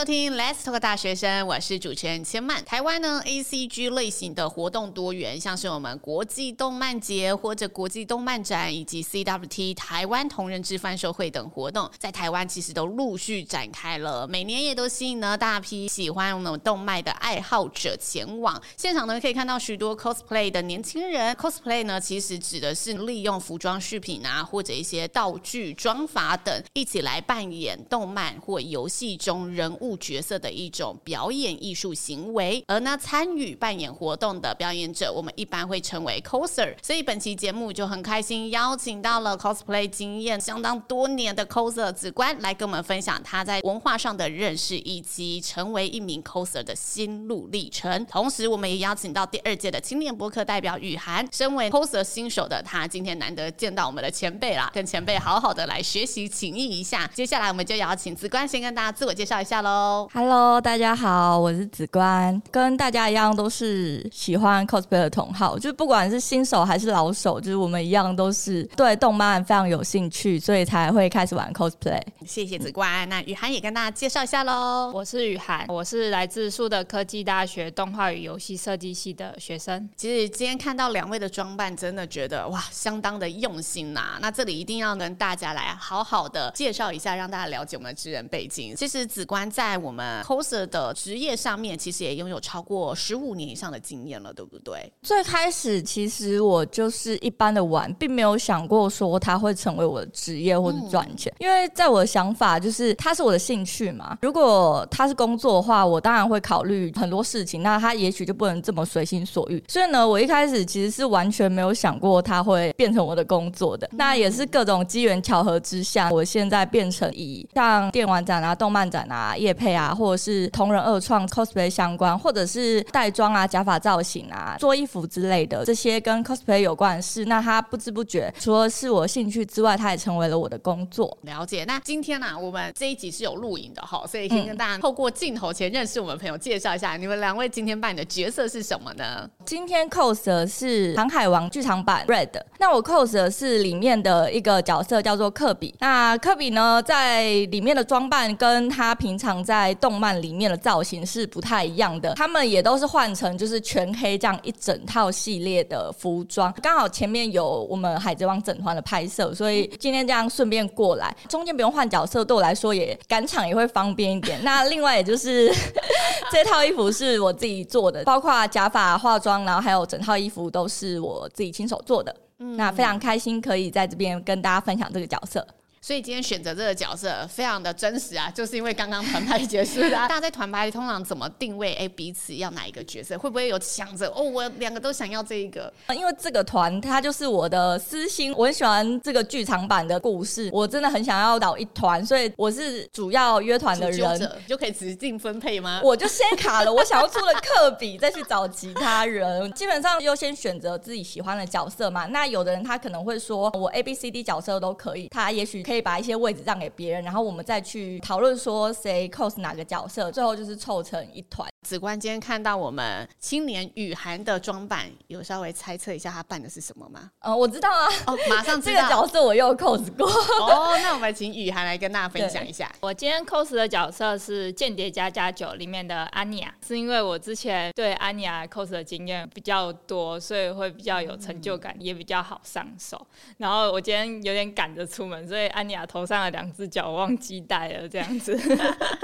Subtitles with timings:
[0.00, 2.64] 收听 Let's Talk 大学生，我是主持人千曼。
[2.64, 14.26] 台湾呢，ACG 类型的活动多元，像是我们国际动漫节或者国际动漫展，以及 CWT 台湾同人志贩售会等活动，在台湾其实都陆续展开了。
[14.26, 21.34] 每年也都吸引了大批喜欢我们动漫的爱好者前往现场呢，可以看到许多 cosplay 的年轻人。
[21.34, 36.74] cosplay 呢，其实指的是利用服装饰品啊，或者一些道具、妆法等，一起来扮演动漫或游戏中人物角色的一种表演艺术行为，而呢，参与扮演活动的表演者，我们一般会称为 coser。
[36.82, 48.04] 所以本期节目就很开心邀请到了 cosplay 经验相当多年的 coser 子官来跟我们分享他在文化上的认识以及成为一名 coser 的心路历程。
[48.06, 57.06] 同时，我们也邀请到第二届的青年播客代表雨涵，身为 coser 新手的他，今天难得见到我们的前辈啦，跟前辈好好的来学习情谊一下。
[57.14, 59.79] 接下来我们就邀请子官先跟大家自我介绍一下喽。
[60.12, 72.00] Hello，大家好，我是子关，跟大家一样都是喜欢 cosplay 的同好，就是不管是新手还是老手，就是我们一样都是对动漫非常有兴趣，所以才会开始玩 cosplay。
[72.26, 74.90] 谢谢子关，那雨涵也跟大家介绍一下喽。
[74.92, 79.88] 我是雨涵，我是来自树德科技大学动画与游戏设计系的学生。
[79.96, 84.18] 其实今天看到两位的装扮，真的觉得哇，相当的用心呐、啊。
[84.20, 88.76] 那这里一定要跟大家来好好的介绍一下，让大家了解我们的职人背景。
[88.76, 94.92] 其实子关在我们 coser 的职业上面，其实也拥有超过十五年以上的经验了，对不对？
[95.02, 104.16] 最开始其实我就是一般的玩，并没有想过说它会成为我的职业或者赚钱，嗯、因为在我的想法就是它是我的兴趣嘛。
[104.22, 109.62] 如果它是工作的话，我当然会考虑很多事情，那它也许就不能这么随心所欲。
[109.68, 113.86] 所以呢，我一开始其实是完全没有想过它会变成我的工作的。
[113.92, 119.94] 嗯、那也是各种机缘巧合之下，我现在变成以像电玩展啊、动漫展啊、业配啊。
[120.00, 131.14] 或者是同人二创 cosplay 相关，或者是带妆啊、假发造型啊、做衣服之类的这些跟 cosplay 有关的事，那他不知不觉除了是我兴趣之外，他也成为了我的工作。
[131.22, 131.64] 了解。
[131.66, 139.28] 那今天呢、啊，我们这一集是有录影的哈，所以可以跟大家透过镜头前认识我们朋友介绍一下，你们两位今天扮演的角色是什么呢？
[139.44, 145.74] 今天 cos 的是《航海王》剧场版 Red，那我 cos 的是里面的一个角色叫做科比。
[145.80, 156.52] 那科比呢，在里面的装扮跟他平常在动漫里面的造型是不太一样的，他们也都是换成就是全黑这样一整套系列的服装。
[156.62, 164.38] 刚好前面有我们海贼王整团的拍摄，所以今天这样顺便过来，中间不用换角色，对我来说也赶场也会方便一点。
[164.42, 165.52] 那另外也就是
[166.30, 172.14] 这套衣服是我自己做的，包括假发、化妆，然后还有整套衣服都是我自己亲手做的。
[172.38, 175.46] 嗯，那非常开心可以在这边跟大家分享这个角色。
[175.82, 179.90] 所以今天选择这个角色非常的真实啊， 就是因为刚刚团拍结束的。
[179.96, 181.72] 大家在团拍通常怎么定位？
[181.74, 183.16] 哎，彼此要哪一个角色？
[183.18, 185.72] 会不会有想着哦，我两个都想要这一个？
[185.94, 195.80] 因为这个团它就是我的私心，我很喜欢这个剧场版的故事，我真的很想要导一团，所以我是主要约团的人，你就可以指定分配吗？
[195.82, 199.50] 我就先卡了， 我想要出了科比，再去找其他人。
[199.54, 202.04] 基本上优先选择自己喜欢的角色嘛。
[202.04, 205.64] 那有的人他可能会说，我 A、B、C、D 角色都可以，他也许。
[205.70, 211.48] 可以把一些位置让给别人，然后我们再去讨论说谁 cos 哪个角色，最后就是凑成一团。
[211.62, 217.08] 子官今天看到我们青年雨涵的装扮，有稍微猜测一下他扮的是什么吗？
[217.20, 218.80] 呃，我知道啊，哦，马上知道。
[218.80, 220.08] 这个角色我又 cos 过。
[220.08, 222.72] 哦，那我们请雨涵来跟大家分享一下。
[222.80, 233.06] 我今天 cos 的角色是《间谍家家酒》里面的安妮亚，是因为我之前对安妮亚 cos 的经验比较多，所以会比较有成就感，嗯、也比较好上手。
[233.36, 235.46] 然后我今天有点赶着出门，所以。
[235.59, 238.34] 安安雅头上的两只脚忘记带了，这样子。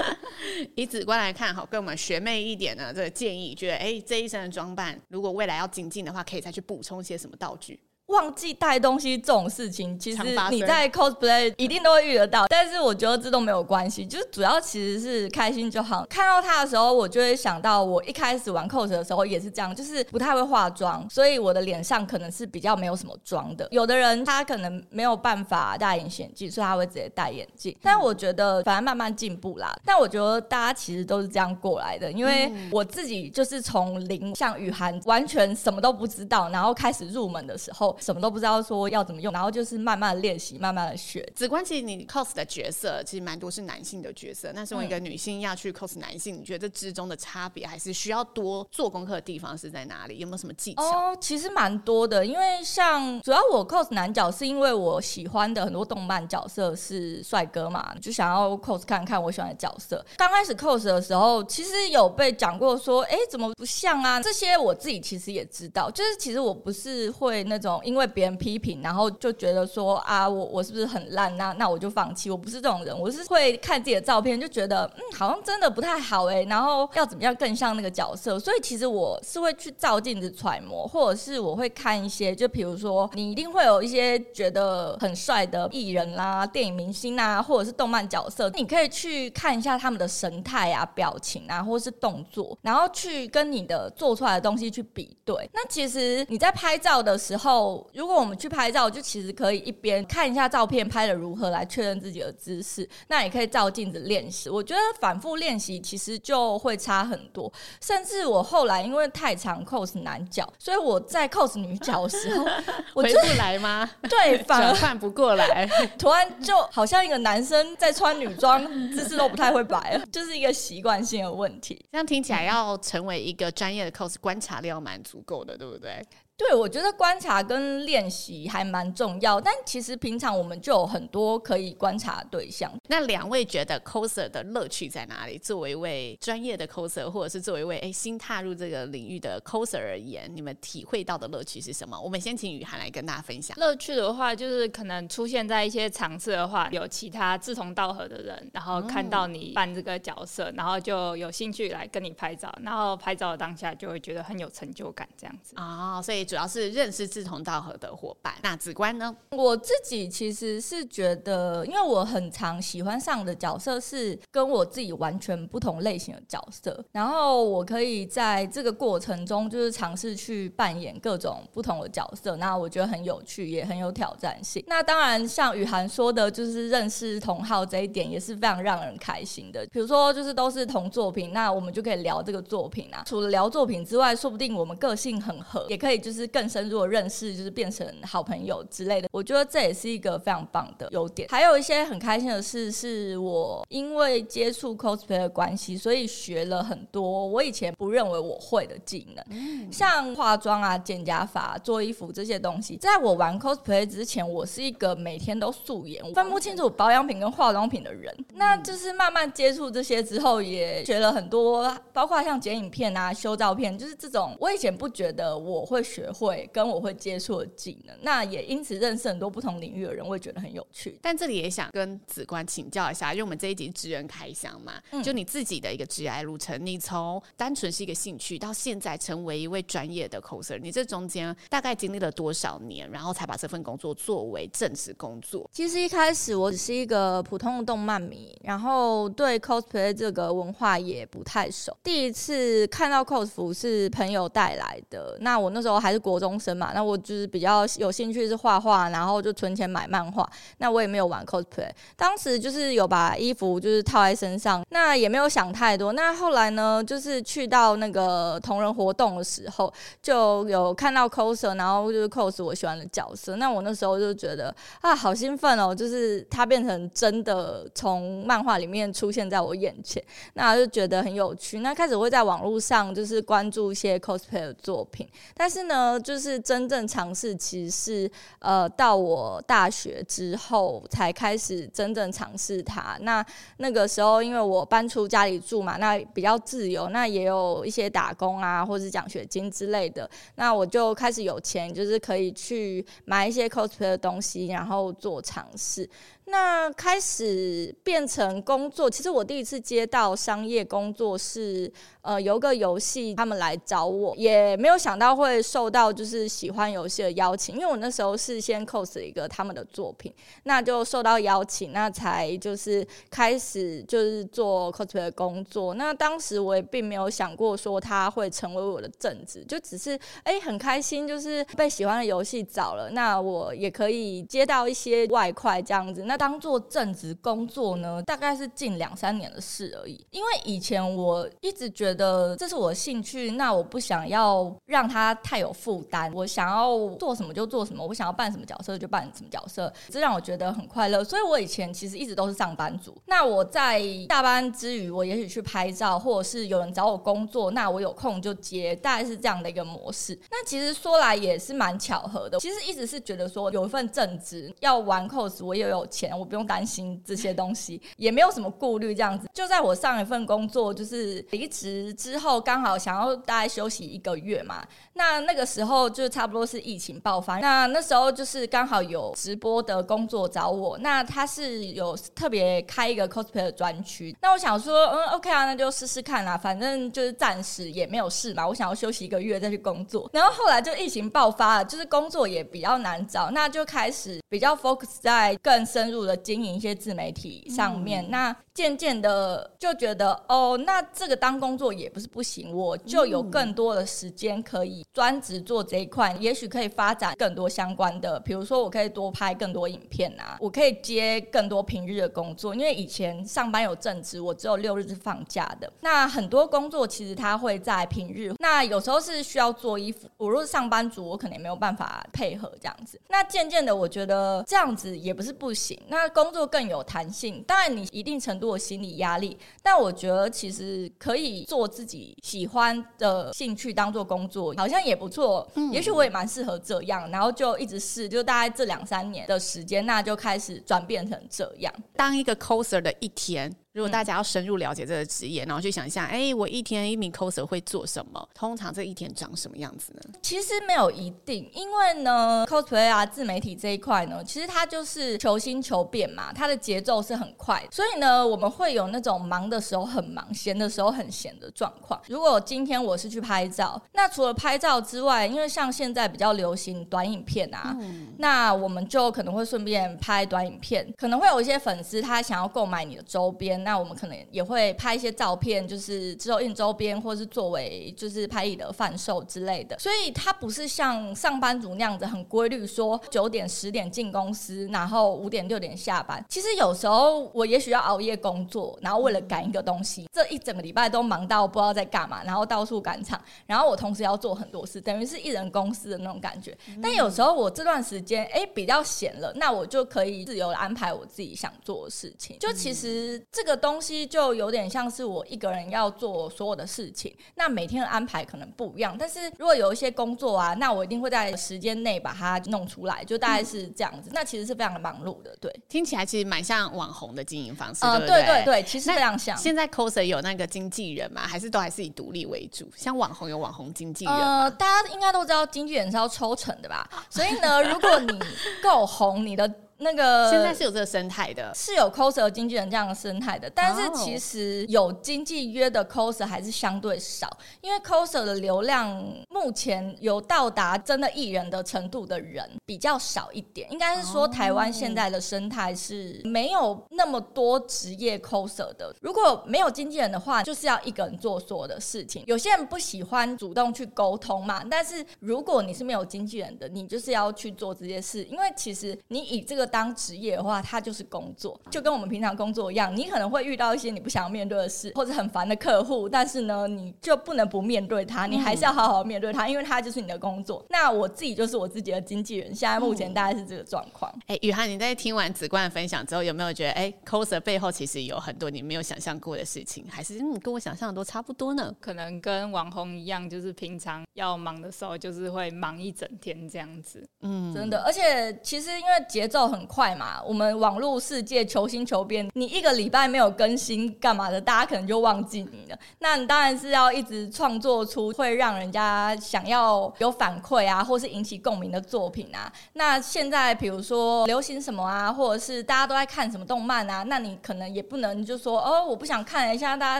[0.75, 7.79] 以子观来看，好，跟我们学妹一点的这个建议，觉得哎、这一身的装扮，如果未来要精进的话，可以再去补充一些什么道具。
[8.07, 12.47] 忘记带东西这种事情，其实你在 cosplay 一定都会遇得到。
[12.47, 16.05] 但是我觉得这都没有关系，就是主要其实是开心就好。
[16.09, 23.67] 看到他的时候，我就会想到我一开始玩 cos 的时候也是这样，就是不太会化妆，所以我的脸上可能是比较没有什么妆的。
[23.71, 27.75] 有的人他可能没有办法戴隐形眼镜，所以他会直接戴眼镜。
[27.81, 29.77] 但我觉得反正慢慢进步啦。
[29.83, 37.96] 但我觉得大家其实都是这样过来的，因为我自己就是从零像雨涵完全什么都不知道，然后开始入门的时候。
[37.99, 41.27] 什么都不知道说要怎么用，然后就是慢慢的练习，慢慢的学。
[41.35, 50.17] 子观，其实你 cos 的角色其实蛮多是男性的角色，那身为一个女性要去 cos 男性，嗯、你觉得这之中的差别还是需要多做功课的地方是在哪里？
[50.19, 50.83] 有没有什么技巧？
[50.83, 60.05] 哦，其实蛮多的，因为像主要我 cos 男角是因为我喜欢的很多动漫角色是帅哥嘛，就想要 cos 看看我喜欢的角色。
[60.17, 64.21] 刚开始 cos 的时候，其实有被讲过说，哎，怎么不像啊？
[64.21, 71.35] 这些我自己其实也知道，就是其实我不是会那种因为别人批评，然后就觉得说啊，我我是不是很烂？
[71.37, 72.29] 那那我就放弃。
[72.29, 78.37] 我不是这种人，我是会看自己的照片，就觉得嗯，好像真的不太好哎，然后要怎么样更像那个角色？
[78.37, 95.49] 所以其实我是会去照镜子揣摩，或者是我会看一些，就比如说你一定会有一些觉得很帅的艺人啦、电影明星啊，或者是动漫角色，你可以去看一下他们的神态啊、表情啊，或者是动作，然后去跟你的做出来的东西去比对。
[95.53, 102.87] 那其实你在拍照的时候，如果我们去拍照，就其实可以一边看一下照片拍的如何，来确认自己的姿势。
[103.07, 104.49] 那也可以照镜子练习。
[104.49, 107.51] 我觉得反复练习其实就会差很多。
[107.81, 112.45] 甚至我后来因为太常 cos 男角，所以我在 cos 女角的时候，
[112.93, 113.89] 我回不来吗？
[114.09, 121.85] 对，反而换不过来，突然就好像一个男生在穿女装，姿势都不太会摆了，就是一个习惯性的问题。
[121.91, 126.05] 这样听起来，要成为一个专业的 cos，观察力要蛮足够的，对不对？
[126.37, 132.71] 对，我觉得观察跟练习还蛮重要，但其实平常我们就有很多可以观察的对象。
[132.89, 135.39] 那两位觉得 coser 的乐趣在哪里？
[135.39, 141.99] 作为一位专业的 coser，或者是作为一位哎新踏入这个领域的 coser 而言，你们体会到的乐趣是什么？
[141.99, 143.57] 我们先请雨涵来跟大家分享。
[143.59, 156.26] 乐趣的话，就是可能出现在一些场次的话，有其他志同道合的人，然后看到你扮这个角色，然后就有兴趣来跟你拍照，然后拍照的当下就会觉得很有成就感，这样子啊、哦，所以。
[156.27, 158.33] 主要是认识志同道合的伙伴。
[158.43, 159.15] 那子观呢？
[159.31, 174.63] 我自己其实是觉得，因为我很常喜欢上的角色是跟我自己完全不同类型的角色，然后我可以在这个过程中就是尝试去扮演各种不同的角色，那我觉得很有趣，也很有挑战性。
[174.67, 179.65] 那当然，像雨涵说的，就是认识同好这一点也是非常让人开心的。
[179.71, 183.03] 比如说，就是都是同作品，那我们就可以聊这个作品啊。
[183.05, 186.16] 除了聊作品之外，说不定我们个性很合，也可以就是。
[186.17, 189.07] 是更深入的认识，就是变成好朋友之类的。
[189.11, 191.29] 我觉得这也是一个非常棒的优点。
[191.29, 202.75] 还有一些很开心的事，是我因为接触 cosplay 的关系，所以学了很多我以前不认为我会的技能，嗯、像化妆啊、剪假发、做衣服这些东西。
[202.77, 208.11] 在我玩 cosplay 之前，我是一个每天都素颜、分不清楚保养品跟化妆品的人。
[208.17, 216.06] 嗯、那就是慢慢接触这些之后，也学了很多，包括像剪影片啊、修照片，就是这种我以前不觉得我会学。
[216.13, 220.97] 会跟我会接触的技能，那也因此认识很多不同领域的人，我也觉得很有趣。
[221.01, 235.49] 但这里也想跟子官请教一下，因为我们这一集职人开箱嘛，嗯、就你自己的一个职业路程，你从单纯是一个兴趣，到现在成为一位专业的 coser，你这中间大概经历了多少年，然后才把这份工作作为正式工作？
[235.51, 241.75] 其实一开始我只是一个普通的动漫迷，然后对 cosplay 这个文化也不太熟。
[241.83, 245.96] 第一次看到 cos 服是朋友带来的，那我那时候还是。
[245.97, 250.27] 国中生嘛，那我就是比较有兴趣是画画，然后就存钱买漫画。
[250.57, 255.93] 那我也没有玩 cosplay，当时就是有把衣服就是套在身上，那也没有想太多。
[255.93, 263.35] 那后来呢，就是去到那个同人活动的时候，就有看到 coser，然后就是 cos 我喜欢的角色。
[263.37, 271.59] 那我那时候就觉得啊，好兴奋哦，就是它变成真的从漫画里面出现在我眼前，那就觉得很有趣。
[271.59, 275.76] 那开始会在网络上就是关注一些 cosplay 的作品，但是呢。
[275.77, 282.97] 呃就是真正尝试，其实是呃，到我大学之后才开始真正尝试它。
[283.01, 283.23] 那
[283.57, 290.09] 那个时候，因为我搬出家里住嘛，那比较自由，那也有一些打工啊，或是奖学金之类的。
[290.33, 295.87] 那我就开始有钱，就是可以去买一些 cosplay 的东西，然后做尝试。
[296.29, 315.75] 那开始变成工作，其实我第一次接到商业工作是，呃，有个游戏他们来找我，也没有想到会受到就是喜欢游戏的邀请，因为我那时候是先 cos 一个他们的作品，那就受到邀请，那才就是开始就是做 cosplay 的工作。
[315.75, 326.16] 那当时我也并没有想过说他会成为我的正职，就只是哎、很开心，就是被喜欢的游戏找了，那我也可以接到一些外快这样子，那。
[326.17, 330.05] 当做正职工作呢，大概是近两三年的事而已。
[330.11, 336.11] 因为以前我一直觉得这是我的兴趣，那我不想要让它太有负担。
[336.13, 341.03] 我想要做什么就做什么，我想要扮什么角色就扮什么角色，这让我觉得很快乐。
[341.03, 342.95] 所以我以前其实一直都是上班族。
[343.05, 350.17] 那我在下班之余，我也许去拍照，或者是有人找我工作，那我有空就接，大概是这样的一个模式。
[350.29, 352.39] 那其实说来也是蛮巧合的。
[352.39, 358.93] 其实一直是觉得说有一份正职要玩 cos，我也有钱，我不用担心这些东西，也没有什么顾虑。
[358.93, 364.65] 这样子，就在我上一份工作就是离职之后，刚好想要大概休息一个月嘛。
[364.93, 374.15] 那那个时候就差不多是疫情爆发，那那时候就是刚好有直播的工作找我，那他是有特别开一个 cosplay 的专区。
[374.21, 378.47] 那我想说，嗯，OK 啊，那就试试看啦，反正就是暂时也没有事嘛。
[378.47, 380.09] 我想要休息一个月再去工作。
[380.13, 388.03] 然后后来就疫情爆发了，就是工作也比较难找，那就开始比较 focus 在更深入的经营一些自媒体上面。
[388.05, 405.71] 嗯、那渐渐的就觉得，哦，那这个当工作也不是不行，我就有更多的时间可以专职做这一块，也许可以发展更多相关的，比如说我可以多拍更多影片啊，我可以接更多平日的工作，因为以前上班有正职，我只有六日是放假的。
[405.81, 412.99] 那很多工作其实它会在平日，那有时候是需要做衣服，我如果是上班族，我可能也没有办法配合这样子。
[413.09, 418.47] 那渐渐的，我觉得这样子也不是不行，那工作更有弹性，当然你一定程度。
[418.47, 425.45] 的心理压力，但我觉得其实可以做自己喜欢的兴趣当做工作，好像也不错。
[425.55, 431.73] 嗯，也许我也蛮适合这样，然后就一直试，就大概这两三年的时间，那就开始转变成这样。
[431.97, 433.53] 当一个 coser 的一天。
[433.77, 438.27] 如果大家要深入了解这个职业，然后去想一下，哎、欸，我一天一名 coser 会做什么？
[438.33, 440.01] 通常这一天长什么样子呢？
[440.19, 452.01] 其实没有一定，因为呢，cosplay 啊，自媒体这一块呢，其实它就是求新求变嘛，它的节奏是很快，所以呢，我们会有那种忙的时候很忙，闲的时候很闲的状况。
[452.07, 463.66] 如果今天我是去拍照，那除了拍照之外，因为像现在比较流行短影片啊，嗯、那我们就可能会顺便拍短影片，可能会有一些粉丝他想要购买你的周边。
[463.67, 469.77] 那我们可能也会拍一些照片，就是之后印周边，或是作为就是拍立得贩售之类的。
[469.77, 476.25] 所以它不是像上班族那样子很规律，说九点十点进公司，然后五点六点下班。
[476.29, 486.57] 其实有时候我也许要熬夜工作，然后为了赶一个东西，这一整个礼拜都忙到不知道在干嘛，然后到处赶场，然后我同时要做很多事，等于是一人公司的那种感觉。
[486.81, 492.39] 但有时候我这段时间哎比较闲了，那我就可以自由的安排我自己想做的事情。
[492.39, 493.57] 就其实这个。
[493.57, 498.95] 东西就有点像是我一个人要做所有的事情，那每天的安排可能不一样。
[498.97, 504.11] 但是如果有一些工作啊，那我一定会在时间内把它弄出来，就大概是这样子。
[504.11, 505.53] 嗯、那其实是非常的忙碌的，对。
[505.67, 507.81] 听起来其实蛮像网红的经营方式？
[508.05, 509.35] 对对对，其实非常像。
[509.35, 511.21] 现在 coser 有那个经纪人嘛？
[511.27, 512.71] 还是都还是以独立为主？
[512.75, 514.13] 像网红有网红经纪人？
[514.13, 516.87] 呃，大家应该都知道经纪人是要抽成的吧？
[517.09, 518.19] 所以呢，如果你
[518.61, 519.51] 够红，你的。
[519.79, 527.29] 那个现在是有这个生态的，是有 coser 经纪人这样的生态的，但是其实有经纪约的 coser 还是相对少，
[527.61, 528.89] 因为 coser 的流量
[529.29, 538.91] 目前有到达真的艺人的程度的人比较少一点，应该是说台湾现在的生态是没有那么多职业 coser 的。
[538.99, 542.23] 如果没有经纪人的话，就是要一个人做所有的事情。
[542.25, 549.66] 有些人不喜欢主动去沟通嘛，但是如果你是没有经纪人的，你就是要去做这些事，因为其实你以这个。
[549.67, 552.95] 当职业的话，它就是工作，就跟我们平常工作一样。
[552.95, 560.65] 你可能会遇到一些你不想要面对的事，或者很烦的客户，但是呢，你就不能不面对他，你还是要好好面对他，因为他就是你的工作。
[560.69, 564.11] 那我自己就是我自己的经纪人，现在目前大概是这个状况。
[564.27, 571.73] 哎、嗯，雨涵，你在听完子冠的分享之后，有没有觉得，哎，coser 背后其实有很多你没有想象过的事情，还是嗯，跟我想象的都差不多呢？
[571.79, 577.03] 可能跟网红一样，就是平常要忙的时候，就是会忙一整天这样子。
[577.21, 585.77] 嗯，真的，而且其实因为节奏很快嘛，我们网络世界求新求变，你一个礼拜没有更新干嘛的，大家可能就忘记你了。
[585.99, 592.51] 那你当然是要一直创作出会让人家想要有反馈啊，或是引起共鸣的作品啊。
[592.73, 599.99] 那现在比如说流行什么啊，或者是大家都在看什么动漫啊，那你可能也不能就说哦，我不想看，现在大家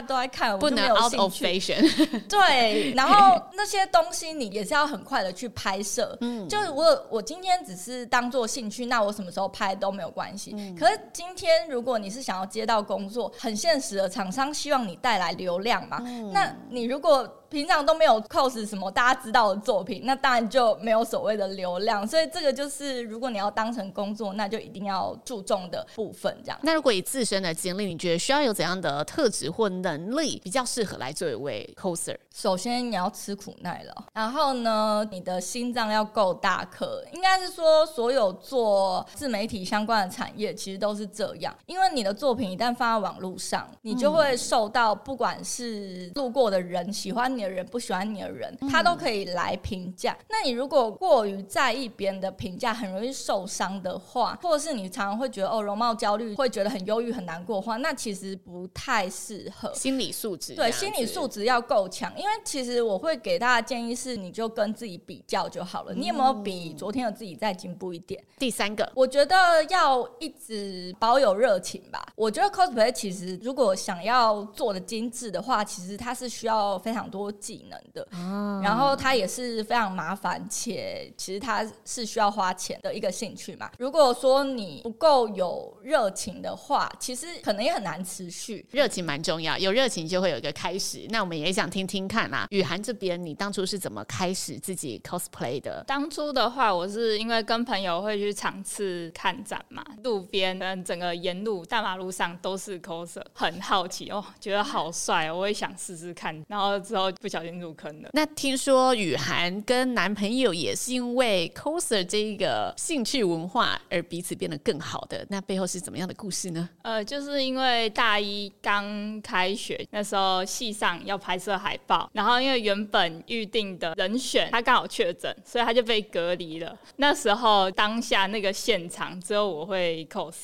[0.00, 1.48] 都在看，我就没有兴趣。
[2.28, 6.16] 对，然后 那些东西你也是要很快的去拍摄。
[6.20, 10.54] 嗯，就是我我今天只是当做兴趣，那我什么时候拍都没有关系。
[10.56, 15.98] 嗯、可是今天，如果你是想要接到工作，很现实的厂商希望你带来流量嘛？
[16.04, 22.06] 嗯、那你如果平常都没有 cos 什么大家知道的作品，那当然就没有所谓的流量。
[22.06, 26.36] 所以这个就是如果你要当成工作，那就一定要注重的部分。
[26.44, 26.58] 这样。
[26.62, 32.16] 那如果以自身的经历，你觉得需要有怎样的特质或能力比较适合来做一位 coser？
[32.34, 37.02] 首先你要吃苦耐劳，然后呢，你的心脏要够大颗。
[37.12, 50.18] 应该是说，所有做自媒体相关的产业其实都是这样，因为你的作品一旦放在网络上，你就会受到不管是路过的人、喜欢你的人、不喜欢你的人，他都可以来评价。
[50.28, 59.72] 那你如果过于在意别人的评价，很容易受伤的话，或者是你常常会觉得哦容貌焦虑，会觉得很忧郁、很难过的话，那其实不太适合。
[59.72, 65.94] 心理素质对，心理素质要够强，因为其实我会给大家建议是，你就跟自己比较就好了。
[65.94, 68.22] 你有没有比昨天的自己再进步一点？
[68.38, 72.04] 第三个，我觉得要一直保有热情吧。
[72.16, 83.70] 我觉得 cosplay 其实如果想要做的精致的话，其实它是需要非常多技能的，嗯、然后它也是非常麻烦，且其实它是需要花钱的一个兴趣嘛。
[83.78, 88.64] 如果说你不够有热情的话，其实可能也很难持续。
[88.70, 91.06] 热情蛮重要，有热情就会有一个开始。
[91.10, 95.84] 那我们也想听听看啊，雨涵这边，你当初是怎么开始自己 cosplay 的？
[95.86, 108.10] 当初的话，我是因为跟朋友会去场次看展嘛，路边跟整个沿路大马路上都是 coser，很好奇哦，觉得好帅哦，我也想试试看，然后之后不小心入坑的。
[108.12, 116.68] 那听说雨涵跟男朋友也是因为 coser 这一个兴趣文化而彼此变得更好的，那背后是怎么样的故事呢？
[116.82, 126.78] 呃，就是因为大一刚开学那时候，系上要拍摄海报，然后因为原本预定的人选他刚好确诊，所以他就被隔离了。
[126.96, 130.34] 那时候当下那个现场只有我会 cos。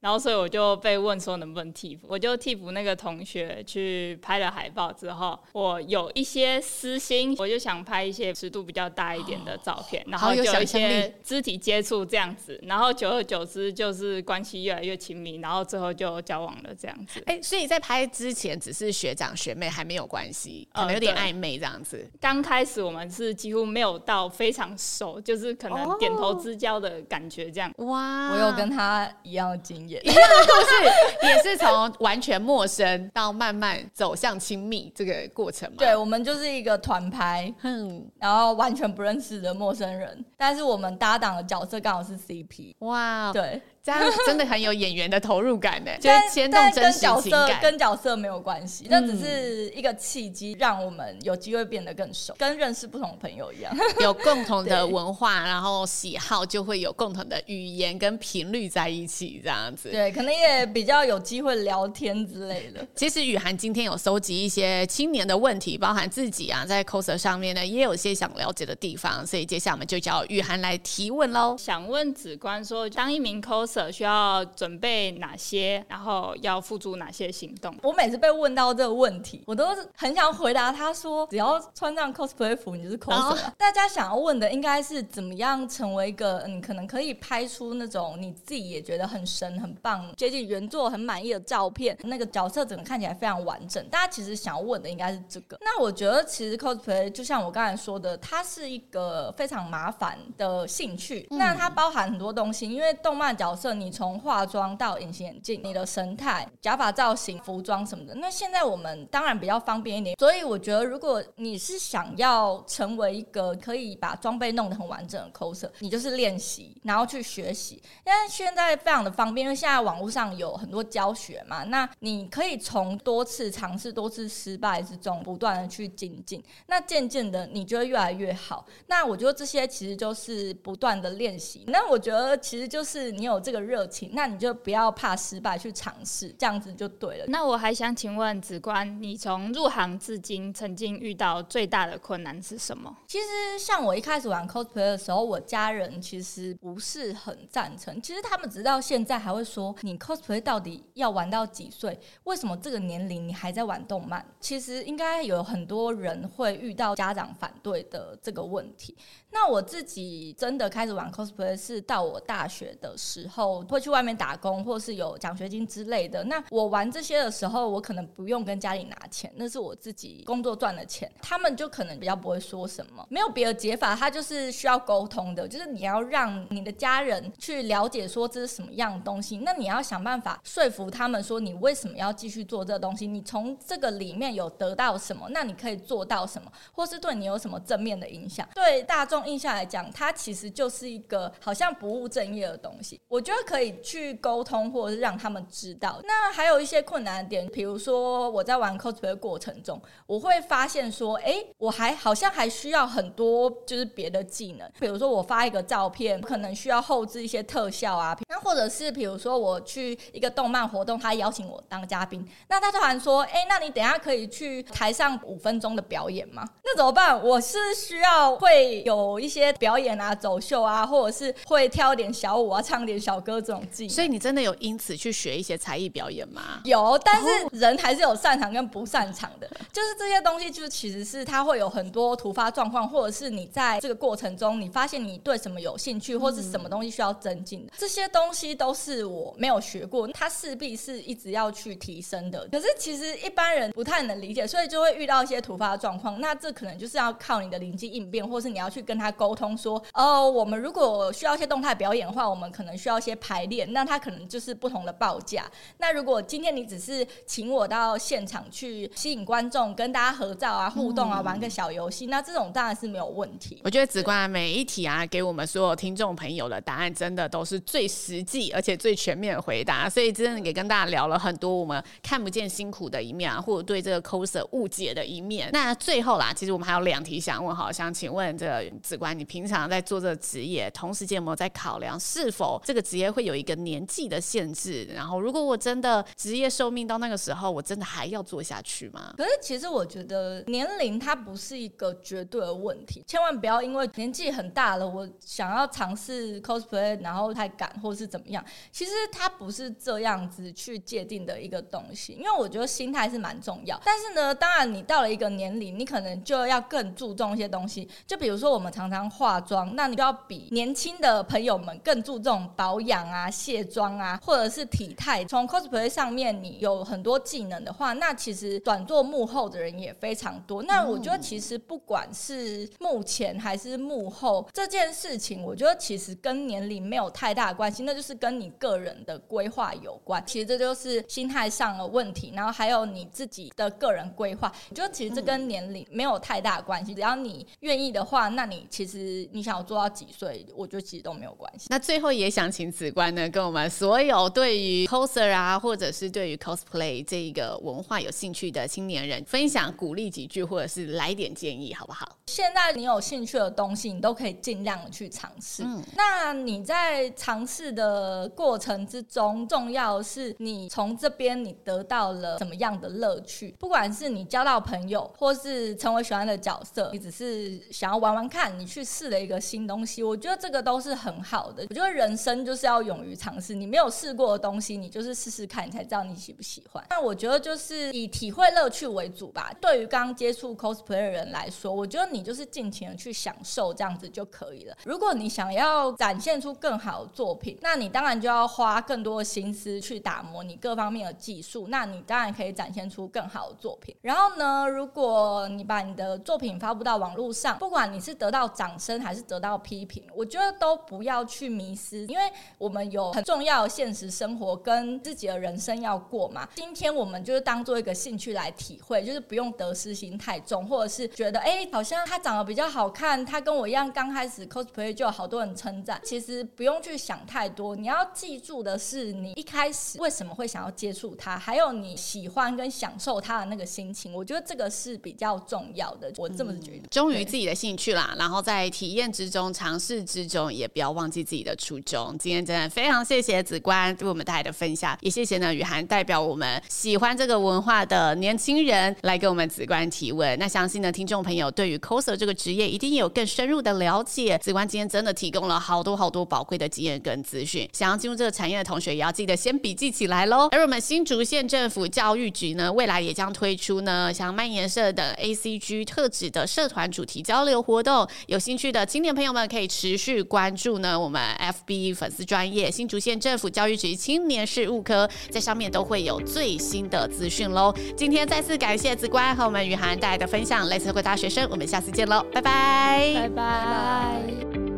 [0.00, 17.22] 然后，所以我就被问说能不能替补，我就替补那个同学去拍了海报之后，我有一些私心，我就想拍一些尺度比较大一点的照片，然后就有一些肢体接触这样子，然后久而久之就是关系越来越亲密，然后最后就交往了这样子。
[17.26, 22.10] 哎，所以在拍之前只是学长学妹，还没有关系，可能有点暧昧这样子。
[22.18, 27.70] 刚开始我们是几乎没有到非常熟，就是可能点头之交的感觉这样。
[27.76, 29.89] 哇，我有跟他一样的经验。
[30.02, 35.76] 一样的故事， 也是从完全陌生到慢慢走向亲密这个过程嘛。
[35.78, 42.74] 对，我们就是一个团拍，哼，然后完全不认识的陌生人，但是我们搭档的角色刚好是 CP。
[42.80, 43.60] 哇，对。
[43.82, 47.58] 这样真的很有演员的投入感呢， 就是牵动真实情感。
[47.62, 59.90] 跟角色没有关系，那只是一个契机，让我们有机会变得更熟，跟认识不同的朋友一样， 有共同的 文化，然后喜好就会有共同的语言跟频率在一起，这样子。
[59.90, 62.86] 对，可能也比较有机会聊天之类的。
[62.94, 71.56] 其实雨涵今天有搜集一些青年的问题，包含自己啊在 coser 上面呢，也有些想了解的地方，所以接下来我们就叫雨涵来提问喽。
[71.58, 77.74] 想问子官说，当一名 coser 需要准备哪些，然后要付诸哪些行动？
[77.82, 83.30] 我每次被问到这个问题，我都很想回答他说：只要穿上 cosplay 服，你就是 coser。
[83.30, 83.38] Oh.
[83.58, 93.86] 大家想要问的应该是怎么样成为一个嗯可能可以拍出那种你自己也觉得很神、很棒、接近原作、很满意的照片，那个角色整个看起来非常完整。
[93.88, 95.58] 大家其实想要问的应该是这个。
[95.60, 101.26] 那我觉得其实 cosplay 就像我刚才说的，它是一个非常麻烦的兴趣。
[101.30, 103.90] 嗯、那它包含很多东西，因为动漫角色你。
[103.90, 110.16] 从化妆到隐形眼镜，你的神态、假发造型、服装什么的，那现在我们当然比较方便一点。
[110.16, 117.74] 所以我觉得，如果你是想要成为一个可以把装备弄得很完整的 coser，你就是练习，然后去学习。
[118.06, 126.42] 因为现在非常的方便，因为现在网络上有很多教学嘛，那你可以从多次尝试、多次失败之中，不断的去精进。
[126.68, 128.64] 那渐渐的，你就会越来越好。
[128.86, 131.64] 那我觉得这些其实就是不断的练习。
[131.66, 134.10] 那我觉得其实就是你有这个热情。
[134.12, 137.24] 那你就不要怕失败，去尝试，这样子就对了。
[137.28, 142.96] 那我还想请问子官，你从入行至今，曾经遇到最大的困难是什么？
[143.06, 148.00] 其实像我一开始玩 cosplay 的时候，我家人其实不是很赞成。
[148.00, 152.00] 其实他们直到现在还会说：“你 cosplay 到底要玩到几岁？
[152.24, 158.96] 为什么这个年龄你还在玩动漫？”其实应该有很多人会遇到家长反对的这个问题。
[159.32, 166.22] 那我自己己真的开始玩 cosplay 是到我大学的时候，会去外面打工，或是有奖学金之类的。
[166.24, 188.48] 那我玩这些的时候，我可能不用跟家里拿钱，那是我自己工作赚的钱，他们就可能比较不会说什么，没有别的解法，他就是需要沟通的，就是你要让你的家人去了解说这是什么样的东西，那你要想办法说服他们说你为什么要继续做这个东西，你从这个里面有得到什么，那你可以做到什么，或是对你有什么正面的影响。
[188.54, 193.00] 对大众印象来讲，它其实就是一个好像不务正业的东西。
[193.08, 196.00] 我就觉得可以去沟通，或者是让他们知道。
[196.04, 216.44] 那还有一些困难点，比如说我在玩 cosplay 的过程中，我会发现说，哎，我还好像还需要很多就是别的技能，比如说我发一个照片，可能需要后置一些特效啊，那或者是比如说我去一个动漫活动，他邀请我当嘉宾，那他突然说，哎，那你等下可以去台上五分钟的表演吗？
[216.64, 217.22] 那怎么办？
[217.22, 223.92] 我是需要会有一些表演啊、走秀啊，或者是会跳一点小舞啊、唱点小歌这种技能。
[223.92, 226.60] 所以你真的有因此去学一些才艺表演吗？
[226.64, 229.48] 有，但是人还是有擅长跟不擅长的。
[229.72, 242.46] 就是这些东西，就是其实是它会有很多突发状况，或者是你在这个过程中，你发现你对什么有兴趣，或是什么东西需要增进的，这些东西都是我没有学过，它势必是一直要去提升的。
[242.50, 246.20] 可是其实一般人不太能理解，所以就会遇到一些突发状况。
[246.20, 255.44] 那这可能就是要靠你的灵机应变，或是你要去跟他沟通说，哦，我们如果需要一些动态表演的话，我们可能需要一些排练，那它可能就是不同的报价。
[255.78, 263.60] 那如果今天你只是请我到现场去吸引观众，跟大家合照啊、互动啊、玩个小游戏，那这种当然是没有问题。
[263.64, 275.48] 我觉得子官每一题啊，给我们所有听众朋友的答案，真的都是最实际而且最全面的回答，所以真的也跟大家聊了很多我们看不见辛苦的一面啊，或者对这个 coser 误解的一面。
[275.52, 284.84] 那最后啦，其实我们还有两题想问，好，想请问这个子官，你平常在做这个职业，同时间有没有在考量是否这个职业也会有一个年纪的限制？
[284.94, 289.14] 然后，如果我真的职业寿命到那个时候，我真的还要做下去吗？
[289.16, 298.44] 可是，其实我觉得年龄它不是一个绝对的问题，千万不要因为年纪很大了，我想要尝试 cosplay，然后太赶或是怎么样。
[298.70, 303.80] 其实它不是这样子去界定的一个东西，因为我觉得心态是蛮重要。
[303.84, 307.88] 但是呢，当然你到了一个年龄，你可能就要更注重一些东西。
[308.06, 315.24] 就比如说我们常常化妆，那你就要比年轻的朋友们更注重保养养啊、卸妆啊，或者是体态。
[315.24, 320.62] 从 cosplay 上面，你有很多技能的话，那其实转做幕后的人也非常多。
[320.64, 330.22] 那我觉得其实不管是幕前还是幕后这件事情，我觉得其实跟年龄没有太大关系，那就是跟你个人的规划有关。
[330.26, 334.52] 其实这就是心态上的问题，然后还有你自己的个人规划。
[334.68, 341.66] 我觉得其实这跟年龄没有太大关系，只要你愿意的话，那你其实你想要做到几岁，我觉得其实都没有关系。
[341.70, 352.16] 那最后也想请子官呢，跟我们所有对于 coser 啊，或者是对于 cosplay 这一个文化有兴趣的青年人，分享鼓励几句，或者是来点建议，好不好？
[352.26, 355.62] 现在你有兴趣的东西，你都可以尽量的去尝试。
[355.64, 363.54] 嗯，那你在尝试的过程之中，重要的是你从这边你得到了什么样的乐趣？
[363.58, 371.66] 不管是你交到朋友，或是成为喜欢的角色，你只是想要玩玩看，你去试了一个新东西，我觉得这个都是很好的。
[371.68, 376.84] 我觉得人生就是是要勇于尝试，你没有试过的东西，你就是试试看，你才知道你喜不喜欢。
[376.90, 379.50] 那我觉得就是以体会乐趣为主吧。
[379.60, 384.76] 对于刚接触 cosplay 的人来说，我觉得你就是尽情的去享受这样子就可以了。
[384.84, 391.68] 如果你想要展现出更好的作品，那你当然就要花更多的心思去打磨你各方面的技术。
[391.68, 393.96] 那你当然可以展现出更好的作品。
[394.02, 402.24] 然后呢，如果你把你的作品发布到网络上，不管你是得到掌声还是得到批评，我觉得都不要去迷失，因为
[402.58, 406.48] 我们有很重要的现实生活跟自己的人生要过嘛。
[406.54, 416.00] 今天我们就是当做一个兴趣来体会，就是不用得失心太重，或者是觉得哎，好像他长得比较好看，他跟我一样刚开始 cosplay 就有好多人称赞。
[416.04, 424.12] 其实不用去想太多，你要记住的是你一开始为什么会想要接触他，还有你喜欢跟享受他的那个心情。
[424.12, 426.88] 我觉得这个是比较重要的，我这么觉得。
[426.90, 432.16] 忠于自己的兴趣啦，然后在体验之中、尝试之中，也不要忘记自己的初衷。
[432.18, 440.38] 今天真的非常谢谢子官为我们带来的分享，也谢谢呢雨涵代表我们喜欢这个文化的年轻人来给我们子官提问。
[440.38, 444.38] 那相信呢听众朋友对于 coser 这个职业一定有更深入的了解。
[444.38, 450.48] 子官今天真的提供了好多好多宝贵的经验跟资讯，想要进入这个产业的同学也要记得先笔记起来喽。
[450.52, 458.70] 而我们新竹县政府教育局呢，未来也将推出呢像漫研社等 ACG 特质的社团主题交流活动，有兴趣。
[458.70, 461.20] 的青年朋友们可以持续关注呢我们
[461.66, 467.74] FB 粉丝专业新竹县政府教育局青年事务科，在上面都会有最新的资讯喽。
[467.96, 474.69] 今天再次感谢子关和我们雨涵带来的分享，来自回答学生，我们下次见喽，拜拜，拜拜。